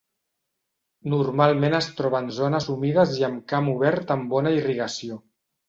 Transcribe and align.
Normalment 1.13 1.75
es 1.81 1.91
troba 1.99 2.23
en 2.25 2.33
zones 2.39 2.71
humides 2.77 3.15
i 3.21 3.29
en 3.29 3.39
camp 3.55 3.71
obert 3.77 4.17
amb 4.19 4.29
bona 4.35 4.59
irrigació. 4.59 5.23